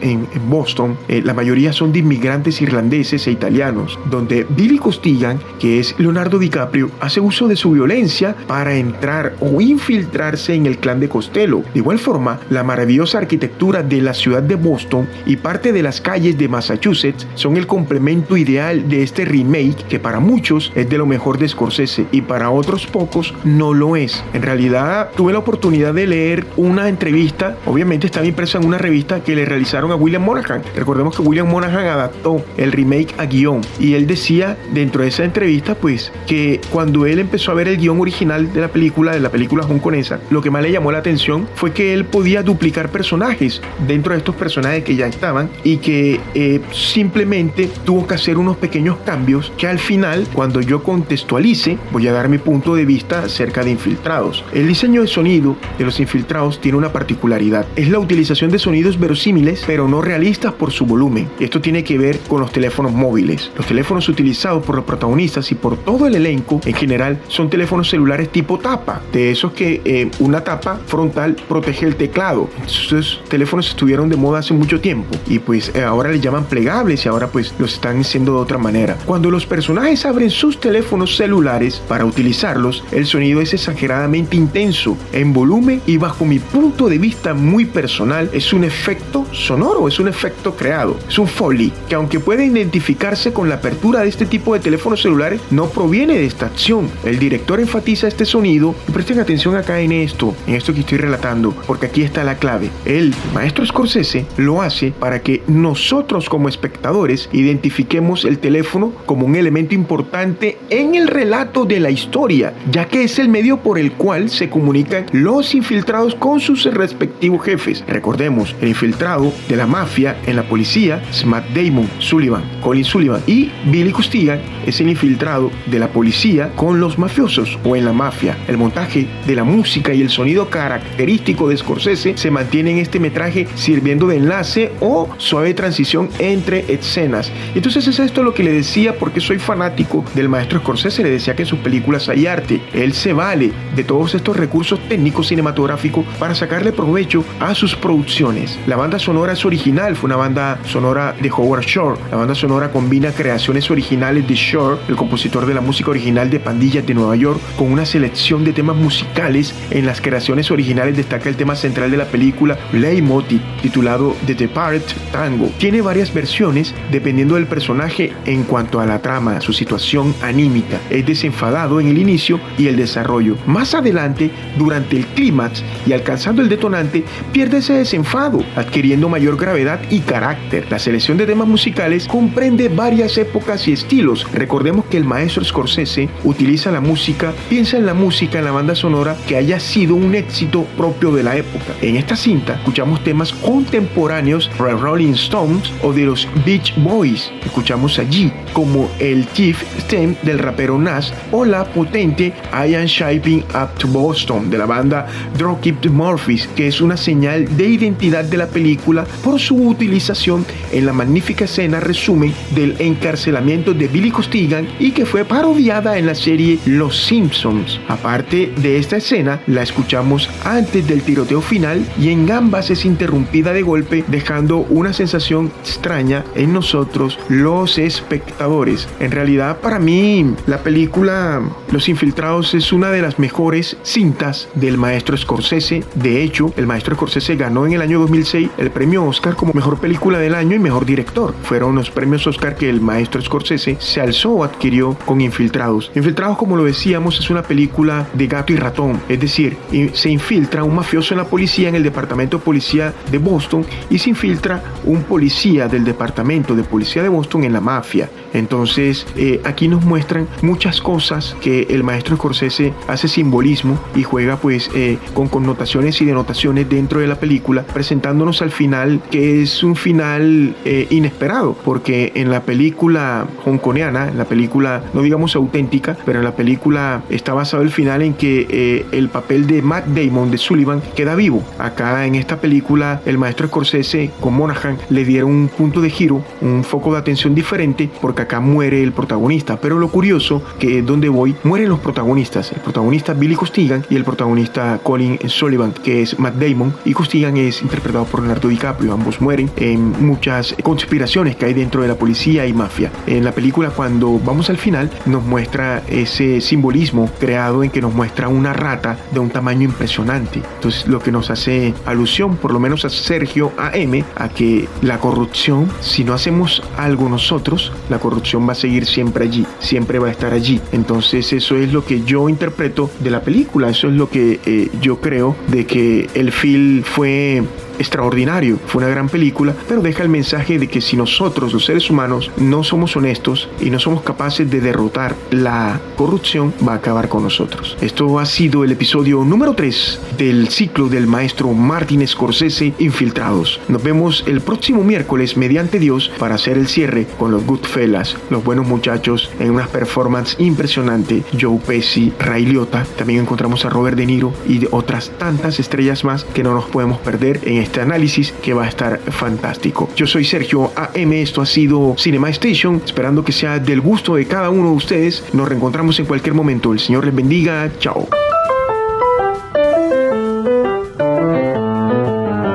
en, 0.02 0.28
en 0.34 0.50
Boston, 0.50 0.98
eh, 1.08 1.22
la 1.24 1.34
mayoría 1.34 1.74
son 1.74 1.92
de 1.92 2.00
inmigrantes 2.00 2.62
irlandeses 2.62 3.28
e 3.28 3.32
italianos, 3.32 4.00
donde 4.10 4.46
Billy 4.50 4.78
Costigan, 4.78 5.40
que 5.60 5.80
es 5.80 5.96
Leonardo 6.00 6.40
DiCaprio, 6.40 6.90
hace 7.00 7.20
uso 7.20 7.48
de 7.48 7.56
su 7.56 7.72
violencia 7.72 8.36
para 8.48 8.76
entrar 8.76 9.36
o 9.40 9.62
infiltrarse 9.62 10.54
en 10.54 10.66
el 10.66 10.78
clan 10.78 11.00
de 11.00 11.10
Costello. 11.10 11.64
De 11.74 11.80
igual 11.80 12.00
forma, 12.00 12.40
la 12.50 12.64
maravillosa 12.64 13.20
arquitectura 13.20 13.84
de 13.84 14.02
la 14.02 14.14
ciudad 14.14 14.44
de 14.44 14.56
Boston 14.56 15.08
y 15.26 15.36
parte 15.38 15.72
de 15.72 15.84
las 15.84 16.02
calles 16.02 16.38
de 16.38 16.48
Massachusetts 16.48 17.28
son 17.36 17.58
el 17.58 17.68
complemento 17.68 18.38
ideal 18.38 18.90
de 18.90 19.04
este 19.04 19.26
remake 19.34 19.88
que 19.88 20.00
para 20.00 20.20
muchos 20.20 20.72
es 20.76 20.88
de 20.90 20.98
lo 20.98 21.06
mejor 21.06 21.38
de 21.40 21.48
Scorsese 21.48 22.06
y 22.12 22.22
para 22.22 22.52
otros 22.52 22.86
pocos 22.86 23.34
no 23.44 23.74
lo 23.74 23.96
es. 23.96 24.24
En 24.34 24.44
realidad 24.44 25.10
tuve 25.16 25.34
la 25.34 25.40
oportunidad 25.40 25.94
de 25.94 26.08
leer 26.08 26.46
una 26.56 26.88
entrevista, 26.88 27.58
obviamente 27.66 28.06
estaba 28.06 28.26
impresa 28.26 28.60
en 28.60 28.66
una 28.66 28.78
revista 28.78 29.24
que 29.24 29.36
le 29.36 29.46
realizaron 29.46 29.92
a 29.92 29.96
William 29.96 30.24
Monahan. 30.24 30.62
Recordemos 30.76 31.16
que 31.16 31.24
William 31.24 31.48
Monahan 31.48 31.88
adaptó 31.88 32.44
el 32.58 32.72
remake 32.72 33.16
a 33.18 33.26
guion 33.26 33.62
y 33.80 33.96
él 33.96 34.06
decía 34.06 34.58
dentro 34.72 35.02
de 35.02 35.10
esa 35.10 35.24
entrevista 35.24 35.76
pues 35.76 36.12
que 36.28 36.62
cuando 36.72 37.06
él 37.06 37.20
empezó 37.20 37.52
a 37.52 37.56
ver 37.56 37.68
el 37.68 37.78
guion 37.78 38.00
original 38.00 38.54
de 38.54 38.62
la 38.62 38.68
película, 38.68 39.14
de 39.14 39.20
la 39.20 39.30
película 39.30 39.66
hongkonesa, 39.66 40.20
lo 40.30 40.42
que 40.42 40.52
más 40.52 40.62
le 40.62 40.72
llamó 40.72 40.92
la 40.92 41.00
atención 41.00 41.48
fue 41.56 41.72
que 41.74 41.94
él 41.94 42.06
podía 42.06 42.44
duplicar 42.44 42.90
personajes 42.90 43.62
dentro 43.88 44.14
de 44.14 44.20
estos 44.20 44.36
personajes 44.36 44.84
que 44.84 44.96
ya 44.96 45.08
estaban 45.08 45.50
y 45.64 45.78
que 45.78 46.20
eh, 46.36 46.62
simplemente 46.72 47.70
tuvo 47.84 48.06
que 48.06 48.14
hacer 48.14 48.38
unos 48.38 48.58
pequeños 48.58 48.98
cambios 49.06 49.23
que 49.58 49.68
al 49.68 49.80
final, 49.80 50.28
cuando 50.34 50.62
yo 50.62 50.84
contextualice, 50.84 51.78
voy 51.92 52.08
a 52.08 52.14
dar 52.14 52.30
mi 52.30 52.38
punto 52.38 52.76
de 52.76 52.86
vista 52.86 53.24
acerca 53.24 53.64
de 53.64 53.72
infiltrados. 53.72 54.44
El 54.54 54.68
diseño 54.68 55.02
de 55.02 55.08
sonido 55.08 55.56
de 55.78 55.86
los 55.86 56.00
infiltrados 56.00 56.60
tiene 56.60 56.78
una 56.78 56.92
particularidad. 56.92 57.66
Es 57.76 57.90
la 57.90 58.00
utilización 58.00 58.52
de 58.52 58.60
sonidos 58.60 59.00
verosímiles, 59.00 59.64
pero 59.66 59.88
no 59.88 60.02
realistas 60.02 60.54
por 60.54 60.72
su 60.72 60.86
volumen. 60.86 61.30
Esto 61.40 61.62
tiene 61.62 61.84
que 61.84 61.98
ver 61.98 62.20
con 62.28 62.42
los 62.42 62.52
teléfonos 62.52 62.92
móviles. 62.92 63.52
Los 63.56 63.66
teléfonos 63.66 64.10
utilizados 64.10 64.64
por 64.64 64.76
los 64.76 64.86
protagonistas 64.86 65.52
y 65.52 65.56
por 65.56 65.78
todo 65.78 66.08
el 66.08 66.16
elenco 66.16 66.60
en 66.66 66.74
general 66.74 67.20
son 67.28 67.50
teléfonos 67.50 67.90
celulares 67.90 68.30
tipo 68.30 68.60
tapa, 68.60 69.02
de 69.12 69.32
esos 69.32 69.54
que 69.54 69.82
eh, 69.86 70.12
una 70.20 70.44
tapa 70.44 70.80
frontal 70.86 71.36
protege 71.48 71.86
el 71.86 71.96
teclado. 71.96 72.50
Estos 72.66 73.22
teléfonos 73.30 73.70
estuvieron 73.70 74.10
de 74.10 74.16
moda 74.16 74.40
hace 74.40 74.54
mucho 74.54 74.82
tiempo 74.82 75.16
y 75.28 75.40
pues 75.40 75.72
eh, 75.74 75.84
ahora 75.84 76.12
le 76.12 76.20
llaman 76.20 76.46
plegables 76.46 77.06
y 77.06 77.10
ahora 77.10 77.28
pues 77.28 77.54
los 77.60 77.74
están 77.74 78.02
haciendo 78.02 78.34
de 78.34 78.40
otra 78.40 78.58
manera. 78.58 78.98
Cuando 79.14 79.30
los 79.30 79.46
personajes 79.46 80.08
abren 80.08 80.32
sus 80.32 80.60
teléfonos 80.60 81.18
celulares 81.18 81.80
para 81.88 82.04
utilizarlos, 82.04 82.84
el 82.92 83.06
sonido 83.06 83.42
es 83.42 83.54
exageradamente 83.54 84.36
intenso 84.36 84.98
en 85.12 85.34
volumen 85.34 85.84
y 85.86 85.98
bajo 85.98 86.26
mi 86.26 86.40
punto 86.40 86.90
de 86.90 86.98
vista 86.98 87.36
muy 87.36 87.66
personal 87.66 88.32
es 88.34 88.54
un 88.54 88.64
efecto 88.64 89.28
sonoro, 89.32 89.88
es 89.88 90.00
un 90.00 90.08
efecto 90.08 90.56
creado, 90.56 90.98
es 91.08 91.20
un 91.20 91.28
foley 91.28 91.72
que 91.88 91.94
aunque 91.94 92.20
puede 92.20 92.46
identificarse 92.48 93.32
con 93.34 93.50
la 93.50 93.56
apertura 93.56 94.02
de 94.02 94.10
este 94.10 94.26
tipo 94.26 94.56
de 94.56 94.62
teléfonos 94.62 95.04
celulares, 95.04 95.42
no 95.52 95.70
proviene 95.70 96.16
de 96.16 96.26
esta 96.26 96.48
acción. 96.48 96.90
El 97.06 97.20
director 97.20 97.60
enfatiza 97.60 98.08
este 98.08 98.26
sonido 98.26 98.74
y 98.88 98.94
presten 98.94 99.20
atención 99.20 99.56
acá 99.56 99.80
en 99.80 99.92
esto, 99.92 100.34
en 100.48 100.56
esto 100.56 100.74
que 100.74 100.80
estoy 100.80 100.98
relatando, 100.98 101.52
porque 101.68 101.86
aquí 101.86 102.02
está 102.02 102.24
la 102.24 102.40
clave. 102.40 102.72
El 102.84 103.14
maestro 103.32 103.64
Scorsese 103.64 104.26
lo 104.38 104.64
hace 104.64 104.92
para 104.92 105.22
que 105.22 105.44
nosotros 105.46 106.30
como 106.30 106.50
espectadores 106.50 107.30
identifiquemos 107.32 108.26
el 108.26 108.40
teléfono 108.40 108.92
como 109.06 109.26
un 109.26 109.36
elemento 109.36 109.76
importante 109.76 110.58
en 110.70 110.96
el 110.96 111.08
relato 111.08 111.66
de 111.66 111.80
la 111.80 111.90
historia, 111.90 112.54
ya 112.72 112.86
que 112.86 113.04
es 113.04 113.20
el 113.20 113.30
medio 113.30 113.58
por 113.58 113.78
el 113.78 113.94
cual 113.94 114.30
se 114.30 114.50
comunican 114.50 115.06
los 115.12 115.54
infiltrados 115.56 116.16
con 116.16 116.40
sus 116.40 116.66
respectivos 116.66 117.44
jefes. 117.44 117.84
Recordemos, 117.88 118.56
el 118.62 118.70
infiltrado 118.70 119.32
de 119.48 119.56
la 119.56 119.68
mafia 119.68 120.18
en 120.26 120.36
la 120.36 120.44
policía 120.44 121.02
es 121.10 121.26
Matt 121.26 121.50
Damon, 121.50 121.90
Sullivan, 122.00 122.44
Colin 122.62 122.84
Sullivan 122.84 123.22
y 123.28 123.52
Billy 123.66 123.92
Costigan 123.92 124.40
es 124.66 124.80
el 124.82 124.90
infiltrado 124.90 125.52
de 125.68 125.80
la 125.80 125.90
policía 125.90 126.52
con 126.56 126.80
los 126.80 126.98
mafiosos 126.98 127.58
o 127.64 127.76
en 127.76 127.86
la 127.86 127.94
mafia. 127.94 128.38
El 128.48 128.58
montaje 128.58 129.08
de 129.26 129.36
la 129.36 129.44
música 129.44 129.94
y 129.94 130.02
el 130.02 130.10
sonido 130.10 130.50
característico 130.50 131.50
de 131.50 131.58
Scorsese 131.58 132.18
se 132.18 132.32
mantiene 132.32 132.72
en 132.72 132.78
este 132.78 133.00
metraje 133.00 133.48
sirviendo 133.56 134.08
de 134.08 134.18
enlace 134.18 134.72
o 134.80 135.10
suave 135.18 135.54
transición 135.54 136.10
entre 136.20 136.74
escenas. 136.74 137.32
Entonces 137.56 137.88
es 137.88 138.00
esto 138.00 138.24
lo 138.24 138.34
que 138.34 138.44
le 138.44 138.52
decía 138.52 138.93
porque 138.94 139.20
soy 139.20 139.40
fanático 139.40 140.04
del 140.14 140.30
maestro 140.30 140.60
Scorsese, 140.60 141.04
le 141.04 141.10
decía 141.10 141.36
que 141.36 141.44
en 141.44 141.48
sus 141.48 141.60
películas 141.60 142.10
hay 142.10 142.28
arte. 142.28 142.62
Él 142.74 142.94
se 142.94 143.14
vale 143.14 143.52
de 143.76 143.84
todos 143.84 144.16
estos 144.16 144.36
recursos 144.36 144.80
técnicos 144.88 145.28
cinematográficos 145.28 146.06
para 146.20 146.36
sacarle 146.36 146.72
provecho 146.72 147.24
a 147.40 147.56
sus 147.56 147.76
producciones. 147.76 148.60
La 148.68 148.76
banda 148.76 149.00
sonora 149.00 149.34
es 149.34 149.46
original, 149.46 149.96
fue 149.96 150.08
una 150.08 150.16
banda 150.16 150.60
sonora 150.66 151.16
de 151.20 151.32
Howard 151.32 151.66
Shore. 151.66 152.00
La 152.12 152.18
banda 152.18 152.36
sonora 152.36 152.72
combina 152.72 153.12
creaciones 153.12 153.70
originales 153.72 154.28
de 154.28 154.36
Shore, 154.36 154.80
el 154.88 154.96
compositor 154.96 155.46
de 155.46 155.54
la 155.54 155.62
música 155.62 155.92
original 155.92 156.30
de 156.30 156.40
Pandillas 156.40 156.86
de 156.86 156.94
Nueva 156.94 157.16
York, 157.16 157.40
con 157.58 157.72
una 157.72 157.86
selección 157.86 158.44
de 158.44 158.54
temas 158.54 158.76
musicales. 158.76 159.54
En 159.72 159.86
las 159.86 160.02
creaciones 160.02 160.52
originales 160.52 160.98
destaca 160.98 161.30
el 161.30 161.36
tema 161.36 161.56
central 161.56 161.92
de 161.92 161.98
la 161.98 162.06
película 162.06 162.58
Leitmotiv, 162.72 163.42
titulado 163.62 164.16
The 164.26 164.36
Depart 164.36 164.84
Tango. 165.12 165.50
Tiene 165.58 165.82
varias 165.82 166.14
versiones 166.14 166.74
dependiendo 166.92 167.36
del 167.36 167.48
personaje 167.48 168.14
en 168.26 168.44
cuanto 168.44 168.80
a 168.80 168.83
la 168.86 169.02
trama, 169.02 169.42
su 169.42 169.54
situación 169.54 170.14
anímica. 170.22 170.80
Es 170.90 171.06
desenfadado 171.06 171.80
en 171.80 171.88
el 171.88 171.98
inicio 171.98 172.40
y 172.58 172.68
el 172.68 172.76
desarrollo. 172.76 173.38
Más 173.46 173.74
adelante, 173.74 174.32
durante 174.58 174.98
el 174.98 175.06
clímax 175.08 175.64
y 175.86 175.94
alcanzando 175.94 176.42
el 176.42 176.50
detonante, 176.50 177.04
pierde 177.32 177.58
ese 177.58 177.74
desenfado, 177.74 178.44
adquiriendo 178.56 179.10
mayor 179.10 179.38
gravedad 179.38 179.80
y 179.90 180.00
carácter. 180.00 180.68
La 180.70 180.80
selección 180.80 181.18
de 181.18 181.26
temas 181.26 181.48
musicales 181.48 182.08
comprende 182.08 182.70
varias 182.70 183.18
épocas 183.18 183.68
y 183.68 183.74
estilos. 183.74 184.28
Recordemos 184.34 184.86
que 184.86 184.98
el 184.98 185.06
maestro 185.06 185.44
Scorsese 185.44 186.10
utiliza 186.24 186.72
la 186.72 186.82
música, 186.82 187.34
piensa 187.50 187.78
en 187.78 187.86
la 187.86 187.94
música 187.94 188.40
en 188.40 188.46
la 188.46 188.52
banda 188.52 188.76
sonora 188.76 189.16
que 189.28 189.36
haya 189.36 189.60
sido 189.60 189.96
un 189.96 190.16
éxito 190.16 190.64
propio 190.78 191.12
de 191.12 191.24
la 191.24 191.36
época. 191.36 191.74
En 191.82 191.96
esta 191.96 192.16
cinta 192.16 192.54
escuchamos 192.56 193.04
temas 193.04 193.34
contemporáneos 193.34 194.50
de 194.58 194.72
Rolling 194.72 195.14
Stones 195.14 195.72
o 195.82 195.94
de 195.94 196.06
los 196.06 196.28
Beach 196.46 196.74
Boys. 196.78 197.32
Escuchamos 197.46 198.00
allí 198.00 198.32
como 198.54 198.73
el 199.00 199.28
Chief 199.34 199.62
Stem 199.80 200.16
del 200.24 200.40
rapero 200.40 200.78
Nas 200.78 201.14
o 201.32 201.46
la 201.46 201.66
potente 201.66 202.34
I 202.52 202.76
Am 202.76 202.86
Shaping 202.86 203.44
Up 203.56 203.78
to 203.78 203.88
Boston 203.88 204.50
de 204.50 204.58
la 204.58 204.66
banda 204.66 205.08
Dropkick 205.38 205.90
Murphys, 205.90 206.48
que 206.56 206.68
es 206.68 206.82
una 206.82 206.98
señal 206.98 207.56
de 207.56 207.68
identidad 207.68 208.24
de 208.24 208.38
la 208.38 208.48
película 208.48 209.06
por 209.24 209.40
su 209.40 209.56
utilización 209.56 210.46
en 210.72 210.86
la 210.86 210.94
magnífica 210.94 211.46
escena 211.46 211.80
resumen 211.80 212.34
del 212.56 212.76
encarcelamiento 212.80 213.74
de 213.74 213.88
Billy 213.88 214.12
Costigan 214.12 214.68
y 214.80 214.92
que 214.92 215.06
fue 215.06 215.26
parodiada 215.26 215.98
en 215.98 216.06
la 216.06 216.16
serie 216.16 216.60
Los 216.66 216.98
Simpsons. 217.04 217.80
Aparte 217.88 218.54
de 218.58 218.78
esta 218.78 218.98
escena, 218.98 219.42
la 219.48 219.64
escuchamos 219.64 220.30
antes 220.44 220.88
del 220.88 221.02
tiroteo 221.02 221.42
final 221.42 221.86
y 222.00 222.10
en 222.10 222.30
ambas 222.32 222.70
es 222.70 222.86
interrumpida 222.86 223.54
de 223.54 223.62
golpe, 223.62 224.04
dejando 224.08 224.58
una 224.58 224.94
sensación 224.94 225.52
extraña 225.62 226.24
en 226.36 226.54
nosotros, 226.54 227.20
los 227.30 227.78
espectadores. 227.78 228.53
En 229.00 229.10
realidad, 229.10 229.58
para 229.62 229.80
mí, 229.80 230.36
la 230.46 230.60
película 230.60 231.42
Los 231.72 231.90
Infiltrados 231.90 232.54
es 232.54 232.72
una 232.72 232.92
de 232.92 233.02
las 233.02 233.18
mejores 233.18 233.78
cintas 233.82 234.48
del 234.54 234.78
maestro 234.78 235.18
Scorsese. 235.18 235.84
De 235.96 236.22
hecho, 236.22 236.54
el 236.56 236.68
maestro 236.68 236.96
Scorsese 236.96 237.36
ganó 237.36 237.66
en 237.66 237.74
el 237.74 237.82
año 237.82 238.00
2006 238.00 238.50
el 238.60 238.70
premio 238.70 239.06
Oscar 239.06 239.36
como 239.36 239.54
mejor 239.54 239.80
película 239.80 240.20
del 240.20 240.36
año 240.36 240.56
y 240.56 240.60
mejor 240.60 240.86
director. 240.86 241.34
Fueron 241.42 241.74
los 241.74 241.90
premios 241.90 242.28
Oscar 242.28 242.56
que 242.56 242.70
el 242.70 242.80
maestro 242.80 243.20
Scorsese 243.24 243.78
se 243.80 244.02
alzó 244.02 244.34
o 244.34 244.44
adquirió 244.44 244.96
con 245.04 245.20
Infiltrados. 245.20 245.92
Infiltrados, 245.96 246.38
como 246.38 246.56
lo 246.56 246.66
decíamos, 246.66 247.18
es 247.20 247.32
una 247.32 247.42
película 247.42 248.08
de 248.14 248.28
gato 248.28 248.54
y 248.54 248.58
ratón, 248.58 249.02
es 249.10 249.20
decir, 249.20 249.58
se 249.94 250.10
infiltra 250.12 250.64
un 250.64 250.76
mafioso 250.76 251.16
en 251.16 251.18
la 251.18 251.26
policía 251.26 251.70
en 251.70 251.76
el 251.76 251.84
departamento 251.84 252.38
de 252.38 252.44
policía 252.44 252.94
de 253.10 253.18
Boston 253.18 253.66
y 253.90 253.98
se 253.98 254.12
infiltra 254.12 254.64
un 254.86 255.02
policía 255.04 255.68
del 255.68 255.84
departamento 255.84 256.56
de 256.56 256.64
policía 256.64 257.02
de 257.02 257.10
Boston 257.10 257.46
en 257.46 257.54
la 257.54 257.62
mafia. 257.62 258.10
Entonces, 258.44 259.08
eh, 259.16 259.40
aquí 259.46 259.70
nos 259.70 259.86
muestran 259.86 260.28
muchas 260.42 260.82
cosas 260.82 261.34
que 261.40 261.66
el 261.70 261.82
maestro 261.82 262.18
Scorsese 262.18 262.74
hace 262.90 263.08
simbolismo 263.08 263.80
y 263.96 264.04
juega 264.04 264.36
pues 264.36 264.70
eh, 264.76 264.98
con 265.14 265.30
connotaciones 265.30 266.02
y 266.02 266.06
denotaciones 266.06 266.68
dentro 266.68 267.00
de 267.00 267.08
la 267.08 267.16
película, 267.16 267.64
presentándonos 267.64 268.42
al 268.42 268.52
final 268.52 269.00
que 269.10 269.42
es 269.42 269.64
un 269.64 269.78
final 269.78 270.58
eh, 270.66 270.88
inesperado, 270.90 271.56
porque 271.64 272.12
en 272.16 272.32
la 272.32 272.42
película 272.42 273.28
hongkoniana, 273.46 274.10
en 274.10 274.18
la 274.18 274.26
película 274.26 274.84
no 274.94 275.02
digamos 275.02 275.38
auténtica, 275.38 275.96
pero 276.06 276.20
en 276.20 276.26
la 276.26 276.36
película 276.36 277.02
está 277.10 277.34
basado 277.34 277.64
el 277.64 277.72
final 277.72 278.02
en 278.02 278.14
que 278.14 278.86
el 278.92 279.08
papel 279.08 279.48
de 279.48 279.62
Matt 279.62 279.86
Damon 279.86 280.32
de 280.32 280.38
Sullivan 280.38 280.82
queda 280.98 281.16
vivo. 281.16 281.42
Acá 281.60 282.06
en 282.06 282.16
esta 282.16 282.42
película 282.42 283.02
el 283.06 283.18
maestro 283.18 283.48
Scorsese 283.48 284.12
con 284.20 284.34
Monaghan 284.34 284.78
le 284.90 285.06
dieron 285.06 285.32
un 285.32 285.48
punto 285.48 285.80
de 285.80 285.90
giro, 285.90 286.22
un 286.42 286.66
foco 286.66 286.92
de 286.92 287.00
atención 287.00 287.34
diferente, 287.34 287.90
porque 288.02 288.24
acá 288.24 288.33
muere 288.40 288.84
el 288.84 288.92
protagonista. 288.92 289.58
Pero 289.58 289.80
lo 289.80 289.90
curioso, 289.90 290.44
que 290.60 290.82
donde 290.82 291.10
voy, 291.10 291.36
mueren 291.44 291.70
los 291.70 291.80
protagonistas. 291.80 292.52
El 292.52 292.62
protagonista 292.62 293.14
Billy 293.14 293.36
Costigan 293.36 293.86
y 293.90 293.96
el 293.96 294.04
protagonista 294.04 294.80
Colin 294.84 295.20
Sullivan, 295.28 295.74
que 295.74 296.02
es 296.02 296.18
Matt 296.20 296.36
Damon. 296.36 296.74
Y 296.86 296.94
Costigan 296.94 297.38
es 297.38 297.62
interpretado 297.62 298.06
por 298.06 298.22
Leonardo 298.22 298.48
DiCaprio. 298.48 298.94
Ambos 298.94 299.22
mueren 299.22 299.50
en 299.58 300.06
muchas 300.06 300.56
conspiraciones 300.64 301.36
que 301.36 301.46
hay 301.46 301.54
dentro 301.54 301.82
de 301.82 301.88
la 301.88 301.96
policía 301.96 302.46
y 302.46 302.54
mafia. 302.54 302.92
En 303.08 303.24
la 303.24 303.32
película, 303.32 303.70
cuando 303.70 304.20
vamos 304.20 304.50
al 304.50 304.58
final, 304.58 304.90
nos 305.06 305.24
muestra 305.24 305.84
ese 305.88 306.42
simbolismo 306.42 307.10
creado 307.20 307.64
en 307.64 307.70
que 307.70 307.82
nos 307.82 307.94
muestra 307.94 308.28
una 308.28 308.54
rata 308.54 308.98
de 309.12 309.20
un 309.20 309.30
tamaño 309.30 309.64
impresionante. 309.64 310.42
Entonces, 310.56 310.88
lo 310.88 311.00
que 311.00 311.12
nos 311.12 311.30
hace 311.30 311.74
alusión, 311.86 312.38
por 312.38 312.52
lo 312.52 312.60
menos 312.60 312.86
a 312.86 312.90
Sergio 312.90 313.52
AM, 313.58 314.04
a 314.16 314.30
que 314.30 314.68
la 314.82 315.00
corrupción, 315.00 315.68
si 315.82 316.04
no 316.04 316.14
hacemos 316.14 316.64
algo 316.78 317.10
nosotros, 317.10 317.72
la 317.90 318.00
corrupción 318.00 318.23
va 318.24 318.54
a 318.54 318.56
seguir 318.56 318.86
siempre 318.86 319.26
allí, 319.26 319.46
siempre 319.60 320.00
va 320.00 320.08
a 320.08 320.12
estar 320.12 320.34
allí. 320.34 320.62
Entonces 320.72 321.32
eso 321.34 321.58
es 321.58 321.72
lo 321.72 321.86
que 321.86 322.04
yo 322.04 322.30
interpreto 322.30 322.90
de 323.00 323.12
la 323.12 323.22
película, 323.22 323.70
eso 323.70 323.88
es 323.88 323.94
lo 323.94 324.10
que 324.10 324.40
eh, 324.46 324.70
yo 324.82 325.00
creo 325.02 325.36
de 325.48 325.66
que 325.66 326.10
el 326.14 326.32
film 326.32 326.84
fue 326.84 327.44
extraordinario, 327.80 328.60
fue 328.68 328.84
una 328.84 328.92
gran 328.92 329.10
película, 329.10 329.56
pero 329.68 329.82
deja 329.82 330.04
el 330.04 330.10
mensaje 330.10 330.60
de 330.60 330.68
que 330.68 330.82
si 330.82 330.96
nosotros, 330.96 331.54
los 331.54 331.66
seres 331.66 331.90
humanos, 331.90 332.32
no 332.38 332.64
somos 332.64 332.96
honestos 332.96 333.50
y 333.60 333.70
no 333.70 333.80
somos 333.80 334.04
capaces 334.04 334.50
de 334.50 334.62
derrotar 334.62 335.16
la 335.32 335.80
corrupción, 335.96 336.54
va 336.68 336.74
a 336.74 336.78
acabar 336.78 337.10
con 337.10 337.24
nosotros. 337.24 337.78
Esto 337.82 338.20
ha 338.20 338.26
sido 338.26 338.64
el 338.64 338.72
episodio 338.72 339.24
número 339.24 339.54
3 339.54 340.00
del 340.18 340.50
ciclo 340.50 340.90
del 340.90 341.08
maestro 341.08 341.52
Martin 341.54 342.08
Scorsese 342.08 342.74
Infiltrados. 342.80 343.60
Nos 343.68 343.84
vemos 343.84 344.24
el 344.28 344.42
próximo 344.42 344.84
miércoles 344.84 345.38
mediante 345.38 345.80
Dios 345.80 346.12
para 346.20 346.36
hacer 346.36 346.58
el 346.58 346.68
cierre 346.68 347.08
con 347.18 347.32
los 347.32 347.46
Goodfellas, 347.46 348.18
los 348.30 348.44
buenos 348.44 348.68
muchachos 348.68 349.30
en 349.40 349.52
una 349.52 349.68
performance 349.68 350.36
impresionante. 350.40 351.24
Joe 351.40 351.60
Pesci, 351.60 352.14
Ray 352.20 352.46
Liotta, 352.46 352.86
también 352.98 353.22
encontramos 353.22 353.66
a 353.66 353.70
Robert 353.70 353.98
De 353.98 354.06
Niro 354.06 354.34
y 354.48 354.68
otras 354.72 355.12
tantas 355.18 355.60
estrellas 355.60 356.04
más 356.04 356.24
que 356.24 356.44
no 356.44 356.54
nos 356.54 356.66
podemos 356.66 357.00
perder 357.00 357.40
en 357.44 357.58
este 357.64 357.82
análisis 357.82 358.32
que 358.32 358.54
va 358.54 358.66
a 358.66 358.70
estar 358.70 359.00
fantástico. 359.00 359.90
Yo 359.96 360.06
soy 360.06 360.26
Sergio 360.26 360.72
AM, 360.76 361.14
esto 361.14 361.42
ha 361.42 361.46
sido 361.46 361.96
Cinema 361.98 362.30
Station, 362.30 362.82
esperando 362.86 363.24
que 363.24 363.32
sea 363.32 363.60
del 363.60 363.82
gusto 363.82 364.16
de 364.16 364.26
cada 364.26 364.50
uno 364.50 364.70
de 364.70 364.76
ustedes. 364.76 365.24
Nos 365.34 365.48
reencontramos 365.48 366.00
en 366.00 366.06
cualquier 366.06 366.36
momento. 366.36 366.74
El 366.74 366.80
Señor 366.80 367.06
les 367.06 367.16
bendiga. 367.16 367.72
Chao. 367.80 368.08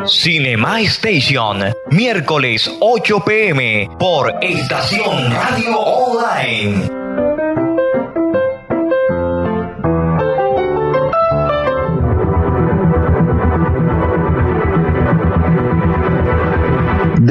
Cinema 0.07 0.81
Station, 0.81 1.65
miércoles 1.91 2.71
8 2.81 3.25
pm 3.27 3.91
por 3.99 4.33
Estación 4.41 5.31
Radio 5.31 5.79
Online. 5.79 6.88